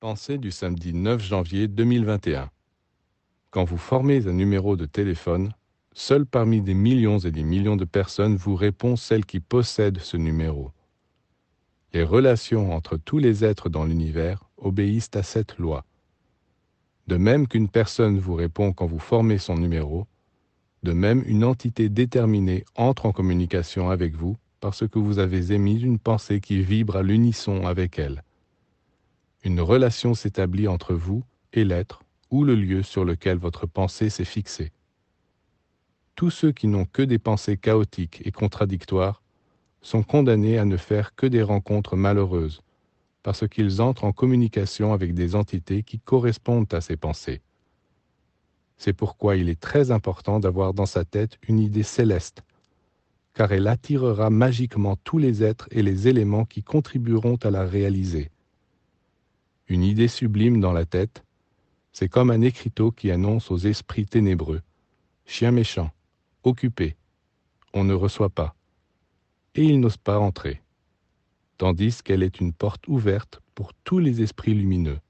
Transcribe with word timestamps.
Pensée 0.00 0.36
du 0.36 0.50
samedi 0.50 0.92
9 0.92 1.22
janvier 1.22 1.68
2021. 1.68 2.50
Quand 3.50 3.64
vous 3.64 3.78
formez 3.78 4.26
un 4.26 4.34
numéro 4.34 4.76
de 4.76 4.84
téléphone, 4.84 5.54
seul 5.94 6.26
parmi 6.26 6.60
des 6.60 6.74
millions 6.74 7.18
et 7.18 7.30
des 7.30 7.42
millions 7.42 7.76
de 7.76 7.86
personnes 7.86 8.36
vous 8.36 8.56
répond 8.56 8.96
celle 8.96 9.24
qui 9.24 9.40
possède 9.40 9.98
ce 9.98 10.18
numéro. 10.18 10.70
Les 11.94 12.02
relations 12.02 12.74
entre 12.74 12.98
tous 12.98 13.16
les 13.16 13.42
êtres 13.42 13.70
dans 13.70 13.86
l'univers 13.86 14.44
obéissent 14.58 15.08
à 15.14 15.22
cette 15.22 15.56
loi. 15.56 15.86
De 17.06 17.16
même 17.16 17.48
qu'une 17.48 17.70
personne 17.70 18.18
vous 18.18 18.34
répond 18.34 18.74
quand 18.74 18.86
vous 18.86 18.98
formez 18.98 19.38
son 19.38 19.56
numéro, 19.56 20.06
de 20.82 20.92
même 20.92 21.22
une 21.24 21.42
entité 21.42 21.88
déterminée 21.88 22.66
entre 22.74 23.06
en 23.06 23.12
communication 23.12 23.88
avec 23.88 24.14
vous 24.14 24.36
parce 24.60 24.86
que 24.86 24.98
vous 24.98 25.18
avez 25.18 25.52
émis 25.52 25.80
une 25.80 25.98
pensée 25.98 26.40
qui 26.40 26.62
vibre 26.62 26.96
à 26.96 27.02
l'unisson 27.02 27.64
avec 27.64 27.98
elle 27.98 28.22
une 29.46 29.60
relation 29.60 30.14
s'établit 30.14 30.66
entre 30.66 30.92
vous 30.92 31.22
et 31.52 31.64
l'être 31.64 32.02
ou 32.32 32.42
le 32.42 32.56
lieu 32.56 32.82
sur 32.82 33.04
lequel 33.04 33.38
votre 33.38 33.64
pensée 33.64 34.10
s'est 34.10 34.24
fixée. 34.24 34.72
Tous 36.16 36.30
ceux 36.30 36.50
qui 36.50 36.66
n'ont 36.66 36.84
que 36.84 37.02
des 37.02 37.20
pensées 37.20 37.56
chaotiques 37.56 38.22
et 38.24 38.32
contradictoires 38.32 39.22
sont 39.82 40.02
condamnés 40.02 40.58
à 40.58 40.64
ne 40.64 40.76
faire 40.76 41.14
que 41.14 41.28
des 41.28 41.44
rencontres 41.44 41.94
malheureuses, 41.94 42.60
parce 43.22 43.46
qu'ils 43.46 43.80
entrent 43.80 44.02
en 44.02 44.10
communication 44.10 44.92
avec 44.92 45.14
des 45.14 45.36
entités 45.36 45.84
qui 45.84 46.00
correspondent 46.00 46.74
à 46.74 46.80
ces 46.80 46.96
pensées. 46.96 47.40
C'est 48.78 48.94
pourquoi 48.94 49.36
il 49.36 49.48
est 49.48 49.60
très 49.60 49.92
important 49.92 50.40
d'avoir 50.40 50.74
dans 50.74 50.86
sa 50.86 51.04
tête 51.04 51.38
une 51.46 51.60
idée 51.60 51.84
céleste, 51.84 52.42
car 53.32 53.52
elle 53.52 53.68
attirera 53.68 54.28
magiquement 54.28 54.96
tous 55.04 55.18
les 55.18 55.44
êtres 55.44 55.68
et 55.70 55.84
les 55.84 56.08
éléments 56.08 56.46
qui 56.46 56.64
contribueront 56.64 57.36
à 57.44 57.50
la 57.52 57.64
réaliser 57.64 58.32
une 59.68 59.82
idée 59.82 60.08
sublime 60.08 60.60
dans 60.60 60.72
la 60.72 60.84
tête, 60.84 61.24
c'est 61.92 62.08
comme 62.08 62.30
un 62.30 62.42
écriteau 62.42 62.92
qui 62.92 63.10
annonce 63.10 63.50
aux 63.50 63.58
esprits 63.58 64.06
ténébreux. 64.06 64.62
Chien 65.24 65.50
méchant, 65.50 65.90
occupé, 66.44 66.96
on 67.72 67.84
ne 67.84 67.94
reçoit 67.94 68.30
pas, 68.30 68.54
et 69.54 69.64
ils 69.64 69.80
n'osent 69.80 69.96
pas 69.96 70.18
entrer, 70.18 70.62
tandis 71.58 72.02
qu'elle 72.02 72.22
est 72.22 72.40
une 72.40 72.52
porte 72.52 72.86
ouverte 72.86 73.40
pour 73.54 73.72
tous 73.74 73.98
les 73.98 74.22
esprits 74.22 74.54
lumineux. 74.54 75.00